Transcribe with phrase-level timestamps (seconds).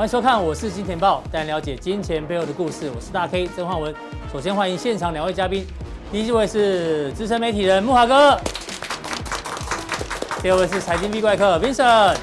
[0.00, 2.90] 欢迎收看，我是金钱豹，带你了解金钱背后的故事。
[2.96, 3.94] 我是大 K 曾焕文。
[4.32, 5.66] 首先欢迎现场两位嘉宾，
[6.10, 8.40] 第一位是资深媒体人慕驊哥，
[10.40, 12.16] 第二位是财经 V 怪客 Vincent。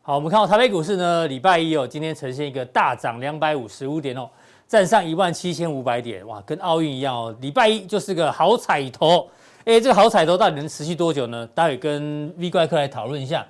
[0.00, 4.26] 好，我们看到台北股市呢，礼拜一哦，今天呈现一个大涨两百五十五点哦，
[4.66, 9.28] 站上一万七千五百点，哇，跟奥运一样哦，礼拜一就是个好彩头。
[9.66, 11.46] 哎，这个好彩头到底能持续多久呢？
[11.54, 13.46] 待会跟 V 怪客来讨论一下。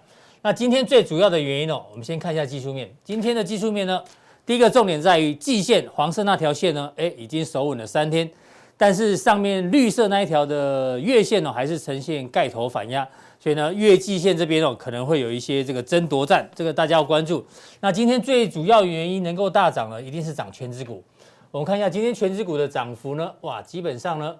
[0.46, 2.94] 那今天最主要的原因哦，我们先看一下技术面。
[3.02, 4.04] 今天的技术面呢，
[4.44, 8.30] 第一个重点在于季线黄色那条线呢，哎，已经守稳了三天，
[8.76, 13.08] 但是上面绿色那一条的月线哦，还是呈现盖头反压，
[13.40, 17.42] 所以呢，月季线这边哦，可能会有一些这个争夺战，这个大家要关注。
[17.80, 21.02] 那今天最主要原因能够大涨呢，一定是涨权值股。
[21.50, 24.36] 我们看一下今天权值股的涨幅呢，哇，基本上呢。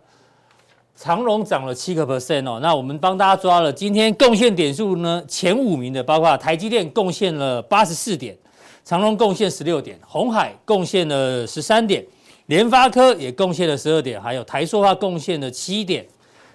[0.97, 8.37] 长荣涨了七个 percent 哦，那我们帮大家抓了今天贡献点数呢，前五名的，包括台积电贡献了八十四点，
[8.85, 12.05] 长荣贡献十六点，鸿海贡献了十三点，
[12.47, 16.07] 联发科也贡献了十二点，还有台塑化贡献了七点，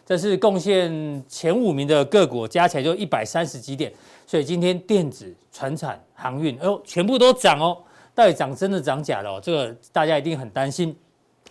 [0.05, 3.91] 这是贡献前五名的个股加起来就一百三十几点，
[4.25, 7.77] 所以今天电子、船产、航运，哎呦，全部都涨哦，
[8.15, 9.37] 到底涨真的涨假的哦？
[9.43, 10.95] 这个大家一定很担心。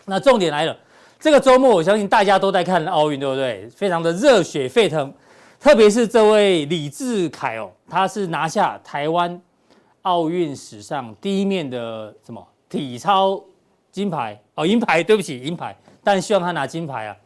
[0.06, 0.74] 那重点来了。
[1.20, 3.68] 这个周末，我相信大家都在看奥运，对不对？
[3.70, 5.12] 非常的热血沸腾，
[5.58, 9.40] 特别是这位李智凯哦，他是拿下台湾
[10.02, 13.42] 奥运史上第一面的什么体操
[13.90, 15.76] 金牌哦，银牌，对不起，银牌。
[16.04, 17.16] 但希望他拿金牌啊。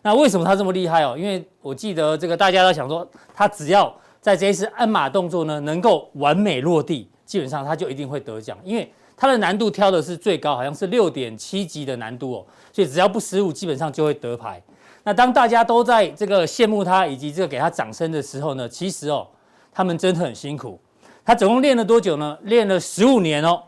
[0.00, 1.14] 那为什么他这么厉害哦？
[1.16, 8.90] 因为我记得这个大家都想说，他只要在这一次鞍马动作呢能够完美落地，基本上他就一定会得奖，因为
[9.22, 12.46] 他的难度挑的是最高，好像是六点七级的难度哦。
[12.72, 14.60] 所以只要不失误，基本上就会得牌。
[15.04, 19.24] 那当大家都在这个羡慕他以及这个给他掌声的时候呢，其实哦，
[19.72, 20.76] 他们真的很辛苦。
[21.24, 22.36] 他总共练了多久呢？
[22.42, 23.62] 练了十五年哦，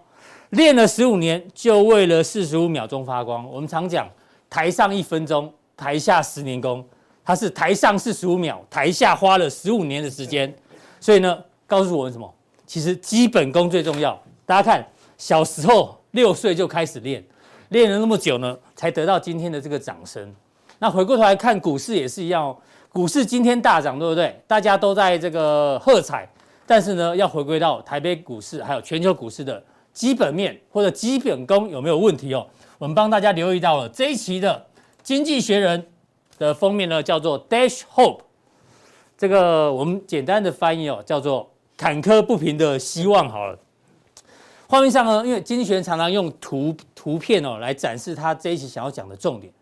[0.50, 3.48] 练了十五年就为了四十五秒钟发光。
[3.48, 4.08] 我们常讲
[4.50, 6.84] 台上一分钟，台下十年功。
[7.24, 10.52] 他是台上四十五秒，台下花了十五年的时间。
[10.98, 12.28] 所以呢，告诉我们什么？
[12.66, 14.20] 其实基本功最重要。
[14.44, 14.84] 大家看，
[15.16, 17.24] 小时候六岁就开始练。
[17.70, 20.32] 练了那么久呢，才得到今天的这个掌声。
[20.78, 22.56] 那回过头来看股市也是一样哦，
[22.92, 24.38] 股市今天大涨，对不对？
[24.46, 26.28] 大家都在这个喝彩。
[26.66, 29.60] 但是呢，要回归到台北股市还有全球股市的
[29.92, 32.46] 基本面或者基本功有没有问题哦？
[32.78, 34.54] 我们帮大家留意到了这一期的
[35.02, 35.82] 《经济学人》
[36.38, 38.20] 的封面呢，叫做 Dash Hope。
[39.16, 43.28] 这个我们简单的翻译哦，叫做坎坷不平的希望。
[43.28, 43.58] 好了。
[44.66, 49.52] 画面上呢，因为经济学常常用图图片哦来展示他这一期想要讲的重点，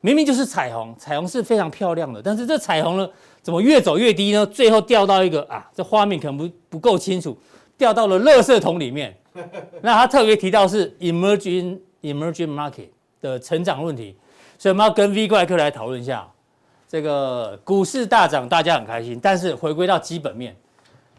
[0.00, 3.08] 明明就是彩虹，彩虹是非常漂亮的，但是这彩虹呢，
[3.42, 4.46] 怎么越走越低呢？
[4.46, 7.36] 最后掉到一个啊，这画面可能不不够清楚，
[7.76, 9.14] 掉到了垃圾桶里面。
[9.82, 12.88] 那他特别提到是 emerging emerging market
[13.20, 14.16] 的成长问题，
[14.58, 16.26] 所以我们要跟 V 怪客来讨论一下，
[16.88, 20.56] 这个股市大涨，大家很开心，但是回归到基本面，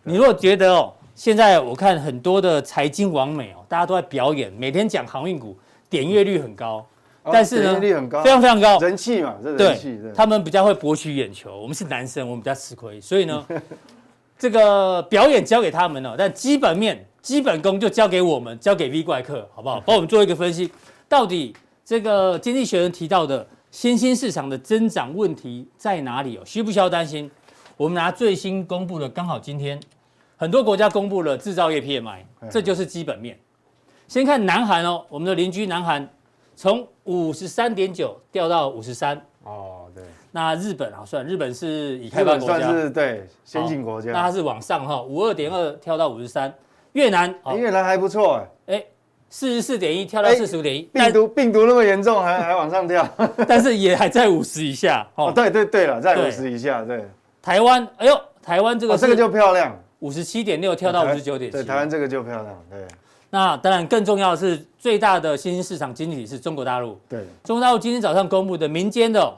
[0.04, 0.92] 你如果觉得哦。
[1.20, 5.54] 现在我看很多的财经网美哦，大家都在表演，每天讲航运股，
[5.90, 6.88] 点阅率很高，
[7.26, 11.60] 但是呢，点阅率很高，非常非常高，人气嘛，这人气，对，他们比较会博取眼球。
[11.60, 13.46] 我们是男生，我们比较吃亏，所以呢，
[14.40, 19.84] 这个表演交给他们了，但基本面、基本功就交给我们，交给 V 怪客，好不好？
[19.86, 20.72] 帮我们做一个分析，
[21.10, 21.54] 到底
[21.84, 26.44] 这个经济学人提到的新兴市场的增长问题在哪里哦？
[26.46, 27.30] 需不需要担心？
[27.76, 29.78] 我们拿最新公布的，刚好今天。
[30.40, 32.20] 很多国家公布了制造业 PMI，
[32.50, 33.38] 这就是基本面。
[34.08, 36.08] 先看南韩哦，我们的邻居南韩
[36.56, 39.22] 从五十三点九掉到五十三。
[39.44, 40.02] 哦，对。
[40.32, 44.14] 那日本啊，算日本是已开发国家，算是对先进国家。
[44.14, 46.54] 那它是往上哈，五二点二跳到五十三。
[46.94, 48.82] 越南，越南还不错哎，
[49.30, 50.84] 四十四点一跳到四十五点一。
[50.84, 53.06] 病毒病毒那么严重，还还往上跳，
[53.46, 55.06] 但是也还在五十以下。
[55.16, 56.82] 哦，对对对了，在五十以下。
[56.86, 57.06] 对。
[57.42, 59.78] 台湾，哎呦，台湾这个这个就漂亮。
[60.00, 62.66] 五十七点六跳到五十九点七，对，台湾这个就漂亮。
[62.70, 62.88] 对，
[63.30, 66.98] 那当然更重要的是最大的新兴市场经济体是中国大陆。
[67.08, 69.34] 对，中国大陆今天早上公布的民间的，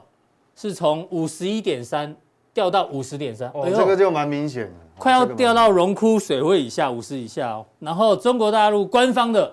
[0.54, 2.14] 是从五十一点三
[2.54, 7.66] 掉到五十点三，哦，这个就蛮明显的，快要掉到荣枯水位以下五十以下哦。
[7.80, 9.52] 然后中国大陆官方的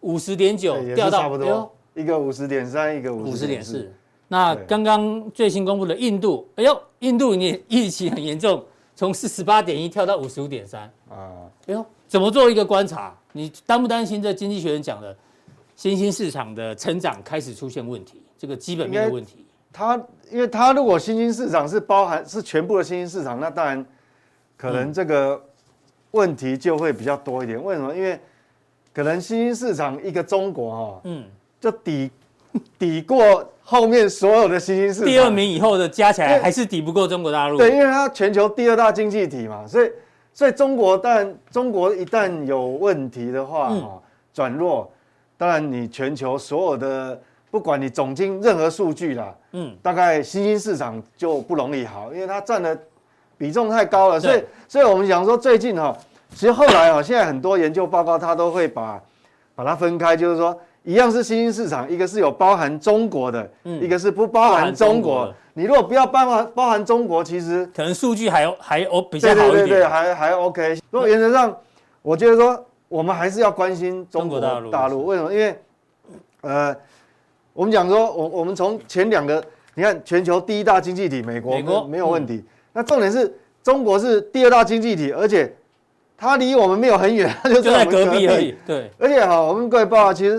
[0.00, 3.92] 五十点九掉到差不多，一个五十点三，一个五十点四。
[4.28, 8.64] 那刚刚最新公布的印度，哎呦，印度你疫情很严重。
[9.00, 11.48] 从四十八点一跳到五十五点三啊！
[11.66, 13.16] 哎呦，怎么做一个观察？
[13.32, 15.16] 你担不担心这经济学人讲的
[15.74, 18.20] 新兴市场的成长开始出现问题？
[18.36, 19.46] 这个基本面的问题？
[19.72, 19.96] 它，
[20.30, 23.82] 因为它如果新兴市场是包含是全部的新兴市场，那当然
[24.58, 25.42] 可能这个
[26.10, 27.64] 问题就会比较多一点。
[27.64, 27.96] 为什么？
[27.96, 28.20] 因为
[28.92, 31.24] 可能新兴市场一个中国哈，嗯，
[31.58, 32.10] 就抵
[32.78, 35.04] 抵过后面所有的新兴市场。
[35.04, 37.58] 第二名以后的加起来还是抵不过中国大陆。
[37.58, 39.90] 对，因为它全球第二大经济体嘛，所以
[40.32, 44.00] 所以中国但中国一旦有问题的话，哈，
[44.32, 44.90] 转弱，
[45.36, 47.20] 当然你全球所有的
[47.50, 52.78] 不管你总经任何数据啦，嗯，大概新兴市场就不容易好，因为它占的
[53.36, 54.20] 比重太高了。
[54.20, 55.96] 所以所以我们讲说最近哈。
[56.32, 59.02] 其实后来啊，现在很多研究报告，它都会把
[59.56, 65.32] 把它分开，就是说，一样是新兴市场，一个是有包含中国的，嗯，一个是不包含中国。
[65.52, 70.78] 你如果不要包含包含中国，其实可能数据还还 O 比较好一点，对对对，还还 OK。
[70.90, 71.54] 如果原则上，
[72.00, 74.70] 我觉得说我们还是要关心中国大陆。
[74.70, 75.32] 大陆为什么？
[75.32, 75.58] 因为
[76.40, 76.74] 呃，
[77.52, 79.42] 我们讲说，我我们从前两个，
[79.74, 82.42] 你看全球第一大经济体美国，美国没有问题，
[82.72, 83.30] 那重点是
[83.62, 85.54] 中国是第二大经济体，而且。
[86.22, 88.54] 它离我们没有很远，它就在隔壁而已。
[88.66, 90.38] 对，而且哈，我们各位报告，其实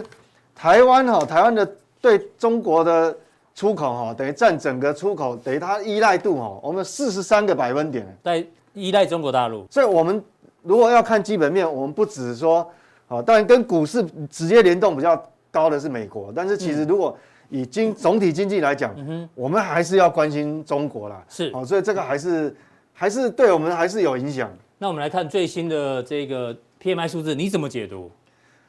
[0.62, 1.68] 台湾哈，台湾的
[2.00, 3.18] 对中国的
[3.56, 9.66] 出口哈，等于占整个出口，等于它依赖度哈，我们四十三个百分点在依赖中国大陆。
[9.72, 10.24] 所以，我们
[10.62, 12.60] 如果要看基本面，我们不只是说，
[13.08, 15.20] 啊，当然跟股市直接联动比较
[15.50, 17.18] 高的是美国，但是其实如果
[17.50, 18.96] 以经总体经济来讲，
[19.34, 21.26] 我们还是要关心中国啦。
[21.28, 22.56] 是，哦，所以这个还是
[22.94, 24.48] 还是对我们还是有影响。
[24.78, 28.12] 那我们来看最新的这个 PMI 数字，你怎么解读？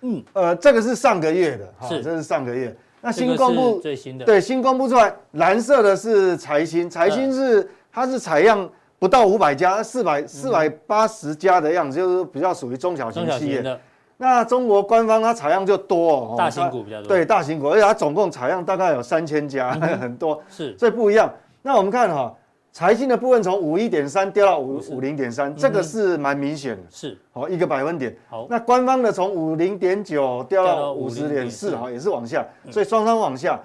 [0.03, 2.75] 嗯，呃，这个是上个月的，是，这是上个月。
[3.01, 8.69] 那新公布最新的，对，新公布出来，蓝色的是财新，财新是它是采样
[8.99, 13.79] 不到五百家，四百四百八十家的样子，就是比较属于中小型企业。
[14.17, 21.33] 那中国官方它采样就多哦，大型股比较多，对，大型股，而且它总共采样大概有三千家， 很多，是，所以不一样。
[21.63, 22.33] 那我们看哈。
[22.73, 28.17] 财经的部分从五一点三掉到五五零点三，这个是蛮明显的，是好一个百分点。
[28.31, 33.61] 好，那官方的从五零点九掉到五十点四，哈，也是往下，所以双双往下。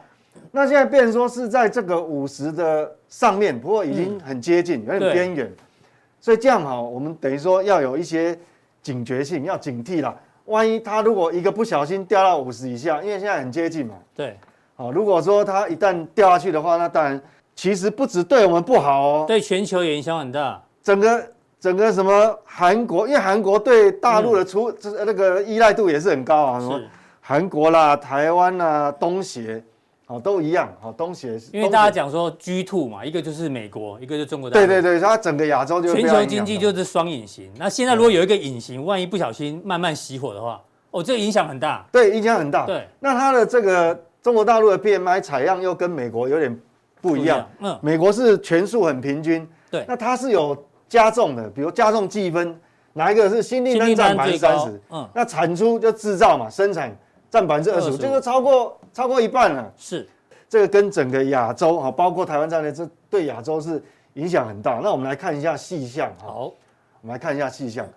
[0.51, 5.49] 那现在变成说是在这个五十的上面，不过已经很接近，有点边缘。
[6.19, 8.37] 所以这样哈，我们等于说要有一些
[8.81, 10.13] 警觉性，要警惕啦。
[10.45, 14.37] 万一它如果一个不小心掉到五十以下，因为现在很接近嘛，对，
[14.75, 17.21] 好，如果说它一旦掉下去的话，那当然。
[17.57, 20.61] 其实不止对我们不好哦，对全球也影响很大。
[20.83, 21.27] 整个
[21.59, 24.71] 整个什么韩国，因为韩国对大陆的出
[25.03, 26.79] 那个依赖度也是很高啊，什么
[27.19, 29.61] 韩国啦、台湾啦、东协，
[30.05, 31.35] 哦都一样，哦东协。
[31.51, 34.67] 因为大家讲说 G two 嘛，一个就是美国，一个就是中国大陆。
[34.67, 37.51] 对对对，它整个亚洲就全球经济就是双引擎。
[37.57, 40.61] 那现在如果有一个引擎，万一不小心慢慢熄火的话，
[40.91, 41.83] 哦，这个影响很大。
[41.91, 42.67] 对，影响很大。
[42.67, 46.55] 对，那它的这个中国大陆的 PMI 采样又跟美国有点。
[47.07, 50.55] 不一样，嗯，美国是全数很平均，对，那它是有
[50.89, 52.59] 加重的，比如加重计分，
[52.93, 56.95] 哪一个是新订单占百分之三十，嗯，那产出就制造嘛，生产
[57.29, 60.07] 占百分之二十五，这个超过超过一半了，是，
[60.49, 63.81] 这个跟整个亚洲哈，包括台湾在内，这对亚洲是
[64.13, 64.79] 影响很大。
[64.81, 66.51] 那我们来看一下细项，好，
[67.01, 67.87] 我们来看一下细项，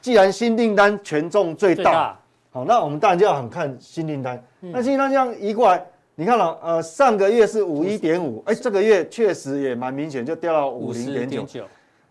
[0.00, 2.18] 既然新订单权重最大，
[2.50, 5.84] 好，那我们当然就要很看新订单，那新订单这样移过来。
[6.20, 11.64] 你看了，呃，上个月是五一点五，哎，这个月确实也蛮明显，就掉到五零点九，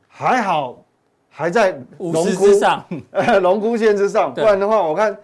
[0.07, 0.83] 还好
[1.29, 5.15] 还在龙窟上，呃， 龙窟线之上，不然的话，我看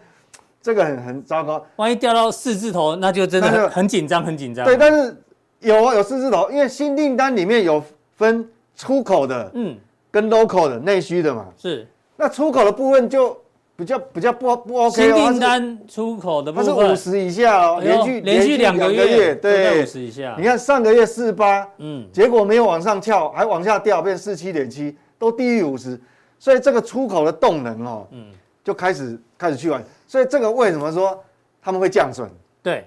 [0.62, 1.66] 这个很很糟糕。
[1.78, 4.64] 万一掉到四字头，那就真的很紧张，很紧张。
[4.64, 5.18] 对，但是
[5.62, 7.84] 有啊，有四字头，因为新订单里面有
[8.16, 9.76] 分出口的，嗯，
[10.12, 11.88] 跟 local 的内需的嘛，是。
[12.16, 13.36] 那出口的部分就。
[13.78, 20.34] 比较比较不不 OK，新订单出口的部分它是五十以下哦，连续连续两个月对五十以下。
[20.38, 26.00] 你看上个月四八，嗯，结果没有往上跳，还往下掉，变四七点七，都低于五十，
[26.40, 28.28] 所以这个出口的动能哦，嗯，
[28.64, 29.84] 就开始开始去玩。
[30.08, 31.22] 所以这个为什么说
[31.62, 32.30] 他们会降准？
[32.64, 32.86] 对，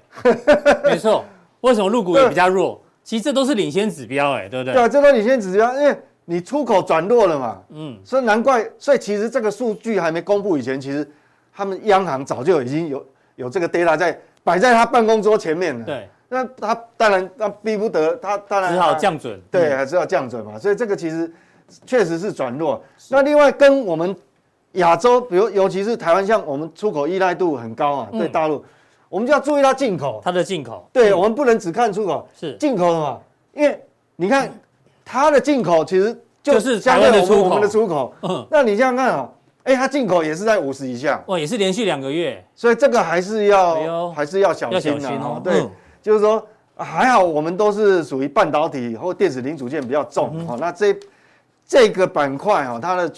[0.84, 1.22] 没错。
[1.60, 2.80] 为什么入股也比较弱？
[3.04, 4.74] 其实这都是领先指标，哎，对不对？
[4.74, 5.94] 对，这都领先指标，因为。
[6.30, 7.58] 你出口转弱了嘛？
[7.70, 11.10] 嗯，所以难怪，所以其实这个数据还没公布以前，其实
[11.54, 13.06] 他们央行早就已经有
[13.36, 15.86] 有这个 data 在摆在他办公桌前面了。
[15.86, 19.40] 对，那他当然那逼不得，他当然只好降准。
[19.50, 20.58] 对，还是要降准嘛。
[20.58, 21.32] 所以这个其实
[21.86, 22.84] 确实是转弱。
[23.08, 24.14] 那另外跟我们
[24.72, 28.62] 亚洲，比如尤其是台湾，像我们出口依赖度很高啊，对大陆，
[29.08, 30.20] 我们就要注意它进口。
[30.22, 30.86] 它的进口。
[30.92, 32.28] 对，我们不能只看出口。
[32.38, 33.18] 是进口的嘛？
[33.54, 33.82] 因为
[34.16, 34.52] 你看。
[35.10, 45.40] 它的进口其实就是相对我们我们的出口，嗯，那你这样看哦，哎，它进口也是在五十以下，哇，也是连续两个月，所以这个还是要还是要小心的哦。
[45.42, 45.66] 对，
[46.02, 46.46] 就是说
[46.76, 50.94] 还好我们都是属于半导体或电子零组件比较重哦，那这
[51.66, 53.10] 这个板块哈，它的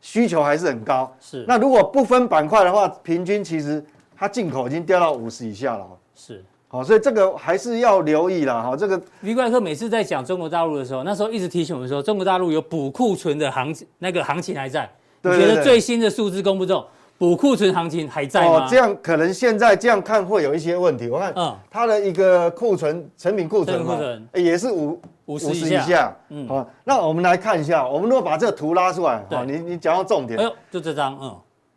[0.00, 1.14] 需求还是很高。
[1.20, 1.44] 是。
[1.46, 3.84] 那如果不分板块的话，平均其实
[4.16, 5.86] 它进口已经掉到五十以下了。
[6.14, 6.42] 是。
[6.74, 8.60] 好，所以这个还是要留意啦。
[8.60, 8.76] 哈。
[8.76, 14.90] 这个李怪客每次在讲中国大陆的时候，那时候一直提醒我们说，中国大陆有补库存的行情，那个行情还在。
[15.22, 16.84] 对对对，你觉得最新的数字公布之后，
[17.16, 18.64] 补库存行情还在吗？
[18.64, 21.08] 哦，这样可能现在这样看会有一些问题。
[21.08, 23.96] 我看，嗯，它的一个库存成品库存嘛，
[24.34, 26.12] 也是五五十以下。
[26.30, 30.40] 嗯，好，那我们来看一下，我们如果把这个图拉出来，好，你你讲到重点。
[30.40, 31.36] 哎呦，就这张，嗯，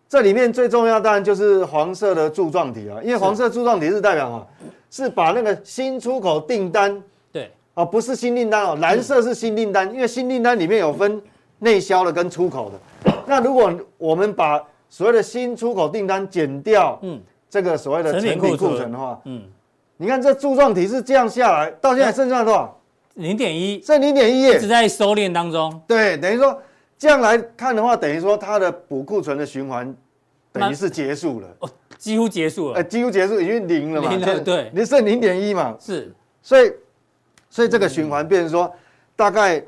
[0.09, 4.47] 这里面最重要当然就是黄色的柱状体啊，因为黄色柱状体是代表啊，
[4.89, 7.01] 是把那个新出口订单，
[7.31, 11.21] 对，啊，不是新订单哦，蓝色是新订单，因为新订单里面有分
[11.59, 13.11] 内销的跟出口的。
[13.25, 19.43] 那如果我们把所谓的新出口订单减掉，嗯，这个所谓的成品库存的话，嗯，
[19.97, 22.73] 你看这柱状体是这样下来，到现在剩下多少？
[23.15, 25.81] 零点一，剩零点一，一直在收敛当中。
[25.87, 26.61] 对，等于说
[26.97, 29.93] 这样来看的话，等于说它的补库存的循环
[30.53, 36.71] 等于是结束了，哦，几乎结束了，呃，几乎结束，已经零了嘛，零了，对，你剩零点一嘛，是，所以，
[37.49, 38.73] 所以这个循环变成说，
[39.15, 39.63] 大概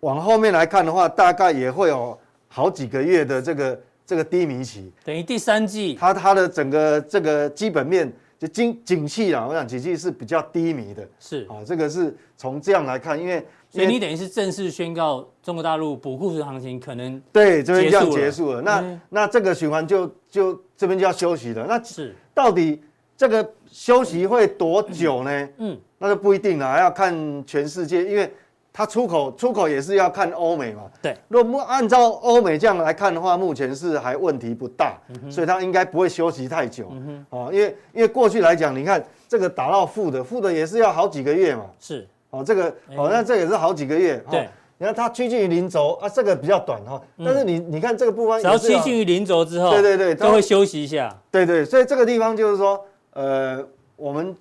[0.00, 2.18] 往后面来看的话，大概也会有。
[2.46, 11.46] 好几个月的这个这个低迷期，等于第三季，它它的整个这个基本面就景景气啊，我想景气是比较低迷的，是。
[11.48, 22.14] 啊，这个是从这样来看，因为所以你等于是正式宣告中国大陆补库存行情可能对这边这样结束了，那、嗯、那这个循环就就这边就要休息了，那是。
[22.32, 22.82] 到底
[23.16, 25.30] 这个休息会多久呢？
[25.30, 25.80] 嗯，嗯。
[25.98, 27.14] 那就不一定了，还要看
[27.46, 28.32] 全世界，因为。
[28.76, 31.16] 它出口出口也是要看欧美嘛，对。
[31.28, 36.88] 如果不按照欧美这样来看的话，目前是还问题不大，嗯、所以它应该不会休息太久。
[36.90, 41.66] 嗯、哦，因为因为过去来讲，你看这个打到负的，负的也是要好几个月嘛。
[41.78, 42.04] 是。
[42.30, 42.64] 哦，这个
[42.96, 44.20] 哦，那这也是好几个月。
[44.28, 44.46] 对、哦。
[44.78, 47.02] 你看它趋近于零轴啊，这个比较短哈、哦。
[47.24, 51.16] 但是你你看这个部分，只要趋近于零轴之后，对对对，都会休息一下。
[51.30, 53.64] 对对，所以这个地方就是说，呃，
[53.94, 54.34] 我们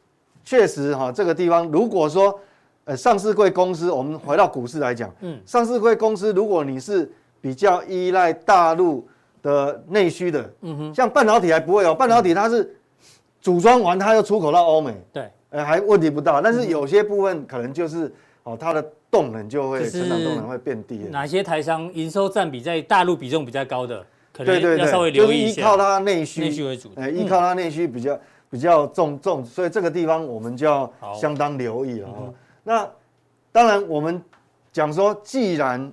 [0.43, 2.39] 确实哈、哦，这个地方如果说。
[2.85, 7.09] 呃，上市贵公司，我们回到股市来讲，嗯，上市贵公司，如果你是
[7.39, 9.07] 比较依赖大陆
[9.41, 12.75] 的内需的，嗯哼，像半导体还不会哦，半导体它是
[13.39, 18.13] 组装完，它又出口到欧美，对，呃，还问题不大，但是有些部分可能就是
[18.43, 20.97] 哦，它的动能就会成长动能会变低。
[21.09, 25.53] 哪些台商营收占比在大陆比重比较高的，可能要稍微留意一下。
[25.53, 32.27] 就是依靠它内需，内需为主，呃，依靠它内需比较比较重重，所以这个地方我们就要相当留意了啊。
[32.63, 32.89] 那
[33.51, 34.21] 当然，我们
[34.71, 35.91] 讲说，既然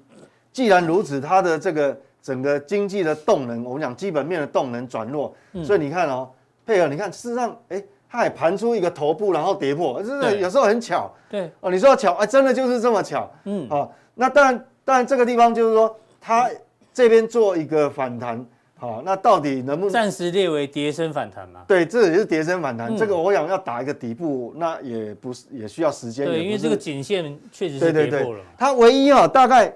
[0.53, 6.31] 既然如此，它的这个整个经济的动能，我们讲基本面的动能转弱，嗯、所以你看哦，
[6.65, 11.51] 配合你看，事实上，哎，它也盘出一个头部，然后跌破，真的有时候很巧，对。
[11.61, 16.49] 哦，你说巧，哎，真的就是这么巧，嗯，好，那当然，当然这个地方就是说，它
[16.95, 18.45] 这边做一个反弹。
[18.81, 21.61] 好，那到底能不能暂时列为跌升反弹嘛？
[21.69, 22.91] 对，这也是跌升反弹。
[22.91, 26.25] 嗯、这个我想要打一个底部，那也不是也需要时间。
[26.25, 28.41] 对，因为这个颈线确实是跌破了。
[28.57, 29.71] 它唯一啊，大概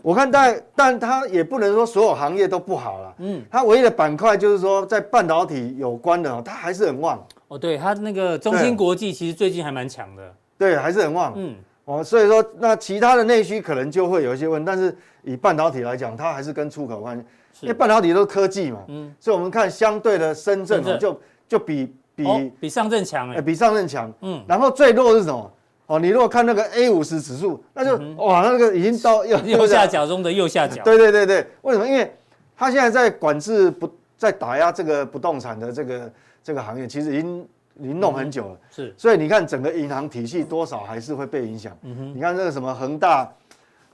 [0.00, 3.14] 我看大概，但它也不能说所有行业都不好了。
[3.18, 7.26] 嗯，它唯一的板块就是说在半导体有关的，它还是很旺。
[7.48, 10.32] 哦，对，它那个中芯国际其实最近还蛮强的。
[10.56, 11.32] 对，还是很旺。
[11.34, 17.24] 嗯，哦，所以说那其他的内需可能就会有一些问题，但是以半导体来讲，它还是跟出口关系。
[17.62, 25.52] 因为半导体都是科技嘛，嗯，所以我们看相对的深圳就就比比比上证强哎，比上证强，嗯，然后最弱是什么？
[25.86, 30.82] 哦，你如果看那个 A 五十指数，那就哇，那个已经到右右下角中的右下角。
[30.84, 31.86] 对对对对，为什么？
[31.86, 32.12] 因为
[32.56, 37.48] 它现在在管制不在打压这个不动产的这个这个行业，其实已经
[37.78, 38.92] 已经弄很久了，是。
[38.98, 41.76] 所以你看整个银行体系多少还是会被影响。
[41.82, 43.32] 嗯哼，你看这个什么恒大，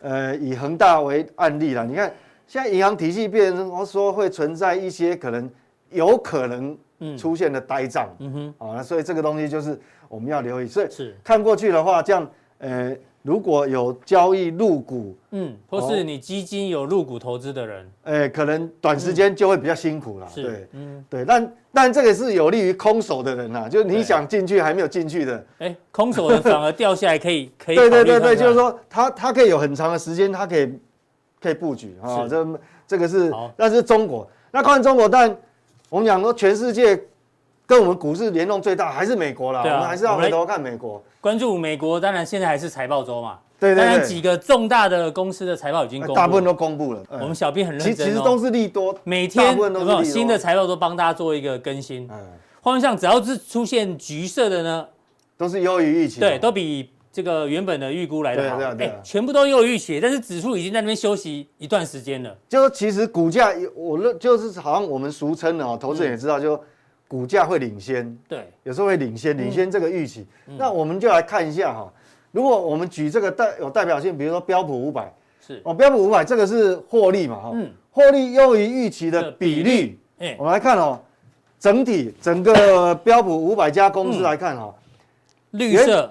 [0.00, 2.11] 呃，以恒大为案例啦，你看。
[2.52, 5.50] 现在银行体系变成说会存在一些可能
[5.88, 6.76] 有可能
[7.16, 10.66] 出现的呆账，嗯哼，啊，那所以这个东西就是我们要留意。
[10.66, 11.16] 所以是。
[11.25, 30.71] 看过去的话，这样，呃，如果有交易入股，嗯，或是你基金有入股投资的人，哎，可能短时间就会比较辛苦了，对，嗯，对，但但这个是有利于空手的人呐，就是你想进去还没有进去的，哎，空手的反而掉下来可以可以，对对对对，就是说他他可以有很长的时间，他可以。
[31.43, 32.47] 可以布局啊，这
[32.87, 34.29] 这个是，那是中国。
[34.51, 35.35] 那看中国，但
[35.89, 36.99] 我们讲说全世界
[37.67, 39.63] 跟我们股市联动最大还是美国啦。
[39.65, 41.99] 我们还是要回头看美国，关注美国。
[41.99, 43.39] 当然现在还是财报周嘛。
[43.59, 43.85] 对对对。
[43.85, 47.03] 当然几个重大的公司的财报已经公布，大部分都公布了。
[47.11, 52.09] 我们小编很认真，其实都是利多，每天有没有新的财报都帮大家做一个更新。
[52.13, 52.19] 嗯。
[52.63, 54.87] 方向只要是出现橘色的呢，
[55.37, 56.21] 都是优于预期。
[56.21, 62.35] 对，都比这个原本的预估来的哎，全部都优于预期，但是指数已经在那边休息一段时间了。
[62.49, 66.59] 就是其实股价，我认就是好像我们俗称的哦，投资人也知道，就
[67.07, 70.26] 股价会领先，对，有时候会领先，领先这个预期。
[70.57, 71.92] 那我们就来看一下哈，
[72.31, 75.12] 如果我们举这个代有代表性，比如说标普五百，
[75.47, 75.61] 是。
[75.64, 80.99] 哦，标普五百这个是获利嘛哈，嗯，获利优于预期的比率，哎，我们来看哦，
[81.59, 84.75] 整体整个标普五百家公司来看哈，
[85.50, 86.11] 绿色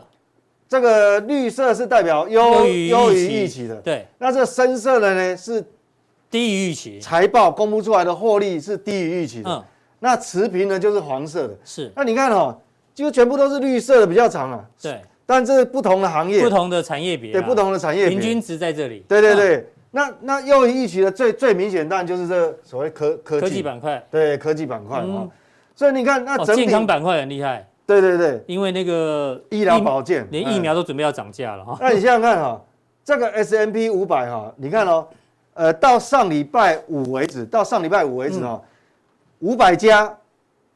[0.71, 5.61] 这个绿色是代表优优于预期的，对，那这深色的呢是
[6.29, 9.61] 低于预期，财报公布出来的获利是低于预期的，嗯，
[9.99, 12.57] 那持平呢就是黄色的，是，那你看哦，
[12.95, 23.41] 就全部都是绿色的比较长啊，对，但这是不同的行业，不同的产业别，对不同的产业平均值在这里，对对对，那那优于预期的最最明显当然就是这个所谓科科技。
[23.41, 25.27] 科技板块，对科技板块啊，
[25.75, 27.67] 所以你看那整体健康板块很厉害。
[27.99, 31.77] 对对对，因为那个医疗保健，连疫苗都准备要涨价了哈。
[31.81, 32.61] 那你想想看哈，
[33.03, 35.07] 这个 S M P 五百哈，你看哦，
[35.53, 38.61] 呃，到上礼拜五为止，到上礼拜五为止哈，
[39.39, 40.15] 五百家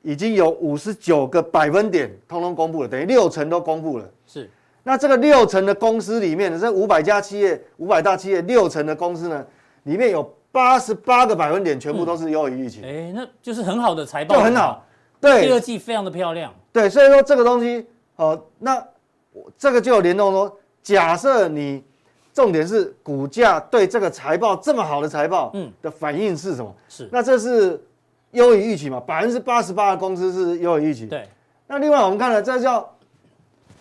[0.01, 4.05] 已经有五十九个百分点通通公布了，等于六成都公布了。
[4.27, 4.49] 是，
[4.83, 9.45] 那这个六成的公司里面的这五百家企业，五百大企业六成的公司呢，
[9.83, 12.81] 里面有八十八个百分点全部都是优于预期。
[12.83, 14.85] 哎，那就是很好的财报，就很好。
[15.19, 16.53] 对，第二季非常的漂亮。
[16.75, 18.85] 对，所以说这个东西，哦，那
[19.57, 21.81] 这个就有联动说，假设你
[22.33, 26.75] 重点是股价对这个财报这么好的财报，嗯，的反应是什么？
[26.89, 27.81] 是，那这是
[28.31, 28.99] 优于预期嘛？
[28.99, 31.05] 百分之八十八的公司是优于预期。
[31.05, 31.25] 对。
[31.65, 32.93] 那另外我们看了，这叫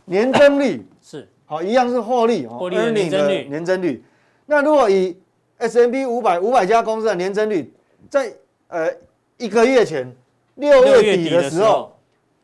[0.04, 4.04] 年增率， 是，好，一样是获利，获利的年增率，年增率。
[4.46, 5.18] 那如果以
[5.58, 7.74] S M B 五百五百家公司的年增率，
[8.08, 8.32] 在
[8.68, 8.88] 呃
[9.36, 10.14] 一个月前
[10.54, 11.90] 六月底的时候。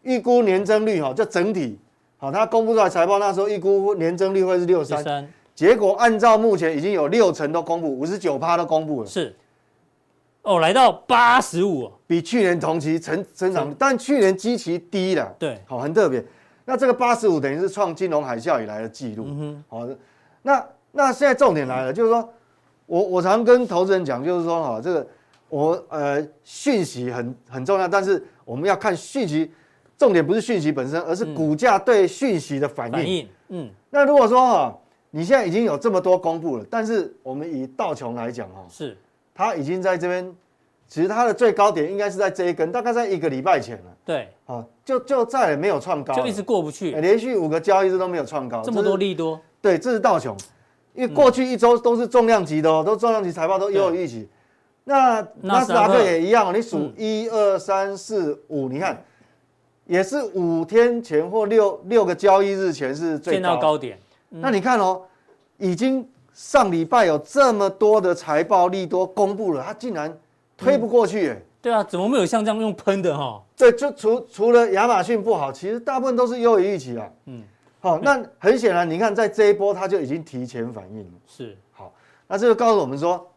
[0.02, 1.78] 预估年增率哈，就整体
[2.16, 9.34] 好，它公布出来财报那时候预估年增率会是六三，结果按照目前已经有六成都公布，五十九趴都公布了，是，
[10.42, 16.22] 哦，来到八十五，比去年同期成成长，但去年基期低了，对，好，很特别。
[16.66, 19.88] 那这个八十五等于是创金融海啸以来的记录，嗯哼，好，
[20.42, 22.28] 那那现在重点来了，就是说
[22.84, 25.06] 我我常跟投资人讲，就是说哈，这个
[25.48, 29.50] 我呃讯息很很重要，但是我们要看讯息。
[30.00, 32.92] 重点不是讯息本身，而是股价对讯息的反应。
[32.92, 33.68] 反应，嗯。
[33.90, 34.78] 那如果说哈，
[35.10, 38.96] 你现在已经有这么多公布了，但是我们以道琼来讲哈，是，
[39.34, 40.34] 它已经在这边，
[40.88, 43.96] 其实它的最高点应该是在这一根，大概在一个礼拜前了。
[44.02, 44.26] 对。
[44.46, 49.38] 啊，就就再也没有创高，就一直过不去，连续五个交易日都没有创高，这么多利多。
[49.60, 50.34] 对，这是道琼，
[50.94, 54.26] 因为过去一周都是重量级的哦，都重量级财报都优于预期。
[54.84, 59.04] 那纳斯达克也一样，你数一二三四五，你看。
[59.90, 63.98] 也是五天前或六六个交易日前是最高，见到高点。
[64.28, 65.02] 那你看哦，
[65.58, 70.16] 已经上礼拜有这么多的财报利多公布了，它竟然
[70.56, 71.42] 推不过去哎。
[71.60, 73.42] 对啊，怎么没有像这样用喷的哈？
[73.56, 77.10] 对，就除除了亚马逊不好，其实大部分都是优于预期啊。
[77.26, 77.42] 嗯，
[77.80, 81.10] 好，那很显然，你看在这一波它就已经提前反应了。
[81.26, 81.92] 是，好，
[82.28, 83.28] 那这就告诉我们说，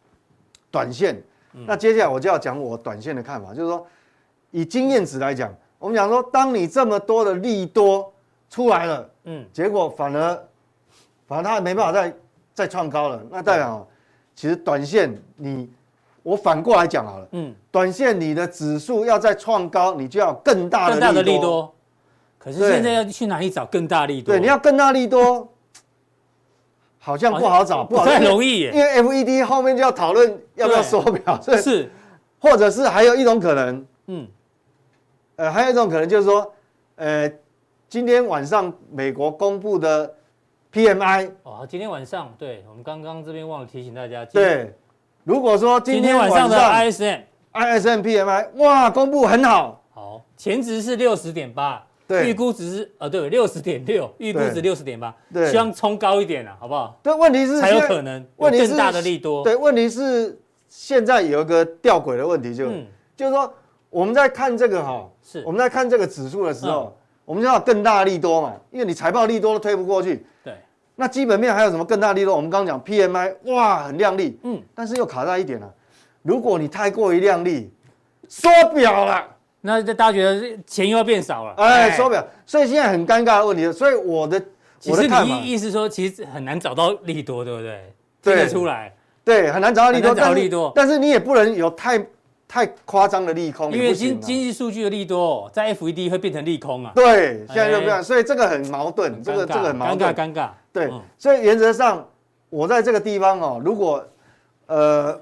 [0.69, 1.19] 短线。
[1.65, 3.87] 那接下来我就要讲我短线的看法，就是说，
[4.51, 5.51] 以经验值来讲。
[5.83, 8.09] 我们讲说，当你这么多的利多
[8.49, 10.43] 出来了，嗯，结果反而，
[11.27, 12.13] 反而它没办法再
[12.53, 13.85] 再创高了，那代表，
[14.33, 15.69] 其实短线你，
[16.23, 21.75] 我反过来讲好了，嗯，短线你的指数要再创高，你就要更大的更大的利多，
[22.39, 24.33] 可是现在要去哪里找更大利多？
[24.33, 25.45] 对，你要更大利多，
[26.97, 31.91] 好像不好找，不太容易耶，因为 FED 后面就要讨论要不要缩表，是，
[32.39, 34.25] 或者是还有一种可能，嗯。
[35.35, 36.53] 呃，还有一种可能就是说，
[36.95, 37.31] 呃，
[37.89, 40.13] 今天晚上美国公布的
[40.71, 44.71] PMI 哦，今天晚上，对，我们刚刚这边忘了提醒大家，对，
[45.23, 56.95] 如果说今天晚上的 ISM ISM PMI 哇，公布很好，好，前值是六十点八，对，预估值是呃，对，六十点六，预估值六十点八，对，希望冲高一点啊，好不好？
[57.01, 62.85] 对，问题是才有可能问题是更大的利多，对，问题是现在有一个吊诡的问题就，就、嗯、
[63.17, 63.51] 就是说。
[63.93, 65.41] 我们在看这个哈，是。
[65.45, 66.93] 我们在看这个指数的时候，嗯、
[67.25, 70.25] 我们就要更大的利多嘛，因为你财报利多都推不过去。
[70.43, 70.53] 对，
[70.95, 72.35] 那基本面还有什么更大利多？
[72.35, 75.73] 我们刚刚讲 PMI，哇，很亮丽，嗯，但是又卡在一点了，
[76.21, 77.71] 如果你太过于亮丽，
[78.27, 79.25] 缩表了，
[79.61, 83.71] 那大家觉得钱又要变少了，哎，缩表，所以现在很尴尬的问题。
[83.71, 84.39] 所以我的，
[84.79, 87.93] 其实你意思说，其实很难找到利多，对不对？
[88.21, 92.05] 对，出来，对，很难找到利多，找利多，但是，但是你也不能有太。
[92.53, 96.91] 太夸张的利空，因为经经济数据的利多，在 FED 会变成利空啊。
[96.93, 100.49] 对，现在就这样，所以这个很矛盾，这个这个很矛盾，尴尬尴尬。
[100.71, 102.07] 对，所以原则上，
[102.51, 104.07] 我在这个地方哦，如果
[104.67, 105.19] 呃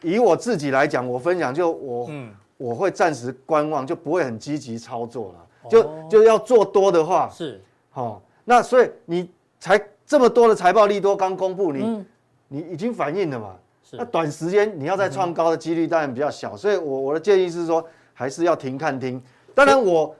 [0.00, 2.08] 以我自己来讲，我分享就我
[2.56, 9.28] 我会暂时观望，就不会很积极操作了，就就要做多的话是，好，那所以你
[9.58, 12.04] 才这么多的财报利多刚公布，你
[12.46, 13.56] 你已经反映了嘛？
[13.92, 19.20] 那短时间你要再创高的几率当然比较小，所以我我的建议是说，还是要停看听。
[19.54, 20.14] 当然我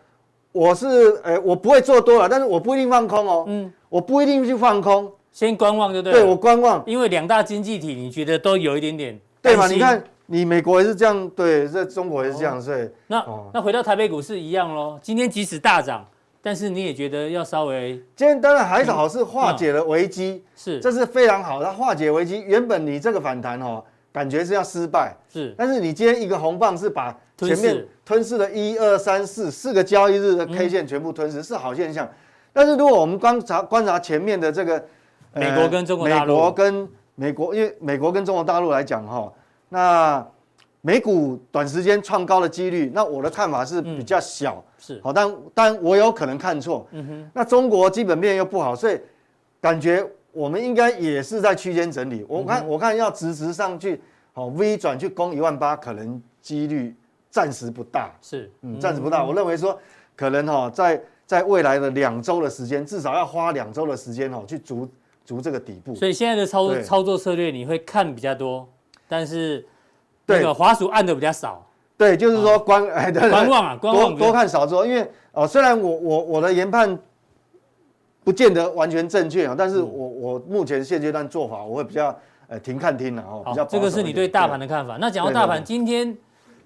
[0.52, 0.86] 我是
[1.22, 3.44] 呃我不会做多了，但是我不一定放空哦。
[3.46, 6.12] 嗯，我不一定去放空，先观望就对。
[6.12, 9.66] 对，我观望，因为两大经济体你觉得都有一点点对嘛？
[9.66, 14.98] 你看你美国也是这样，对，在中国也是这样，所以那那回到台北股市一样喽。
[15.02, 16.06] 今天即使大涨。
[16.42, 21.62] 但是你也觉得要稍微，今天当然还好，是化解了危机，是，这是非常好。
[21.62, 25.54] 它化解危机，原本你这个反弹哦，感觉是要失败，是。
[25.58, 32.08] 但是你今天一个红棒是把前面吞噬了一二三四四个交易日的 K 线全部吞噬，是好现象。
[32.52, 34.82] 但是如果我们观察观察前面的这个
[35.34, 39.30] 美国跟中国大陆，美国跟美国，因为美国跟中国大陆来讲哈，
[39.68, 40.26] 那。
[40.82, 46.86] 美股短时间创高的几率，那我的看法是比较小，嗯、是好，但但我有可能看错。
[46.92, 48.98] 嗯哼，那中国基本面又不好，所以
[49.60, 52.24] 感觉我们应该也是在区间整理。
[52.26, 54.00] 我看、嗯、我看要直直上去，
[54.32, 56.96] 好 V 转去攻一万八，可能几率
[57.28, 58.10] 暂时不大。
[58.22, 59.22] 是，嗯，暂时不大。
[59.22, 59.78] 我认为说，
[60.16, 64.88] 可能哈，在在未来的两周的时间，至少要花两周的时间哦，去逐
[65.26, 65.94] 逐这个底部。
[65.94, 68.66] 所以现在的操操作策略，你会看比较多，
[69.06, 69.66] 但是。
[70.30, 71.66] 对，滑鼠按的比较少。
[71.96, 74.86] 对，就是说观 哎，观望啊，观望多多看少做。
[74.86, 76.98] 因为哦，虽然我我我的研判
[78.24, 82.16] 不见得完全正确啊，但是我我目前现阶段做法，我会比较
[82.48, 83.64] 呃停看听了哦，比较。
[83.64, 84.96] 这个是你对大盘的看法。
[84.98, 86.16] 那讲到大盘，今天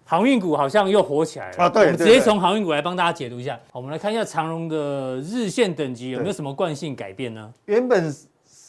[0.05, 1.69] 航运股好像又火起来了啊。
[1.69, 3.59] 对，我们直接从航运股来帮大家解读一下。
[3.73, 7.53] 我们来看一下长荣的日线等级有没有什么惯性改变呢？
[7.67, 8.15] 原本。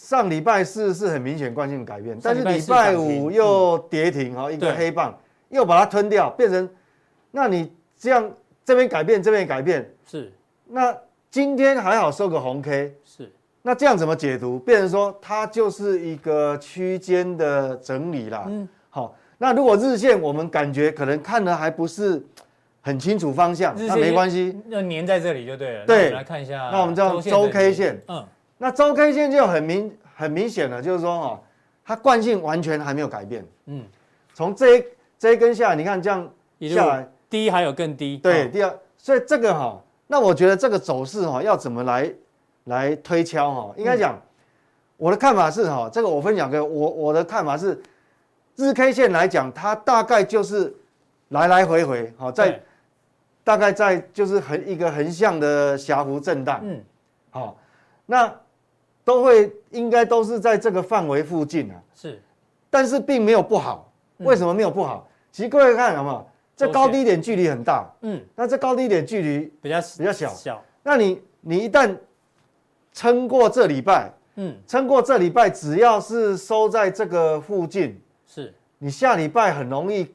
[0.06, 5.18] 上礼拜四是很明显惯性改变，但是礼拜五又跌停哈，一个黑棒
[5.50, 6.70] 又把它吞掉，变成，
[7.32, 8.32] 那你这样
[8.64, 10.32] 这边改变，这边改变是，
[10.68, 10.96] 那
[11.32, 13.32] 今天还好收个红 K 是，
[13.64, 14.60] 那这样怎么解读？
[14.60, 18.46] 变成说它就是一个区间的整理啦。
[18.48, 22.24] 嗯，好，那如果日线我们感觉可能看的还不是
[22.82, 25.86] 很清楚方向，那没关系，要粘在这里就对了。
[25.88, 28.24] 对，来看一下，那我们叫周 K 线，嗯。
[28.58, 31.40] 那周 K 线就很明很明显了，就是说哦，
[31.84, 33.46] 它惯性完全还没有改变。
[33.66, 33.84] 嗯，
[34.34, 34.86] 从这一
[35.20, 36.30] 这一根下来，你看这样
[36.62, 38.18] 下来，低还有更低。
[38.18, 42.10] 对，第二，所以这个哈，那我觉得这个走势哈，要怎么来
[42.64, 43.74] 来推敲哈？
[43.76, 44.18] 应该讲，
[44.96, 47.78] 我的看法是哈，这个我分享给我我的看法是，
[48.56, 50.74] 日 K 线来讲，它大概就是
[51.30, 52.62] 来来回回好在
[53.44, 56.62] 大概在就是横一个横向的狭幅震荡。
[56.64, 56.82] 嗯，
[57.32, 57.58] 好，
[58.06, 58.34] 那。
[59.06, 62.22] 都会应该都是在这个范围附近啊，是，
[62.70, 65.08] 但是并没有不好，为什么没有不好？
[65.32, 66.30] 其实各位看好不好？
[66.58, 71.96] 这高低点距离很大，嗯，那这高低点距离比较比较小，小，那你你一旦
[72.94, 80.15] 撑过这礼拜，嗯，撑过这礼拜，只要是收在这个附近，是，你下礼拜很容易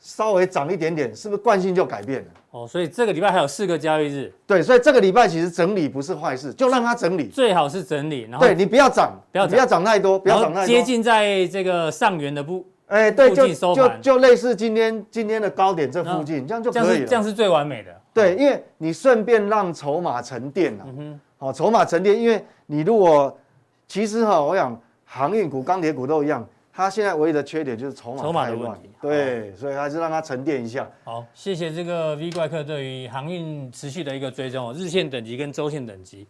[0.00, 2.28] 稍微涨一点点，是不是惯性就改变了？
[2.52, 23.38] 哦，所以这个礼拜还有四个交易日，对，所以这个礼拜其实整理不是坏事，就让它整理，最好是整理，然后对你不要涨，不要不要涨太多，不要涨太多，接近在这个上缘的部，哎，对，就就就类似今天今天的高点这附近，这样就可以了，这样是最完美的，对，因为你顺便让筹码沉淀了，嗯哼，好，筹码沉淀，因为你如果
[23.86, 26.44] 其实哈，我想航运股、钢铁股都一样。
[26.80, 30.90] 它现在唯一的缺点就是筹码筹码的问题，对，所以还是让它沉淀一下。
[31.04, 36.26] 好，谢谢这个 V 怪客对于航运持续的一个追踪，日线等级跟周线等级。